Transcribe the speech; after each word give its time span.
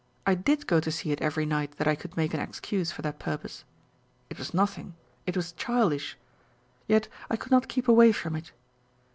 I 0.25 0.33
did 0.33 0.65
go 0.65 0.79
to 0.79 0.91
see 0.91 1.11
it 1.11 1.21
every 1.21 1.45
night 1.45 1.73
that 1.73 1.87
I 1.87 1.93
could 1.93 2.17
make 2.17 2.33
an 2.33 2.39
excuse 2.39 2.91
for 2.91 3.03
that 3.03 3.19
purpose. 3.19 3.65
It 4.31 4.39
was 4.39 4.51
nothing; 4.51 4.95
it 5.27 5.35
was 5.37 5.51
childish. 5.51 6.17
Yet 6.87 7.07
I 7.29 7.35
could 7.35 7.51
not 7.51 7.67
keep 7.69 7.87
away 7.87 8.11
from 8.11 8.35
it. 8.35 8.51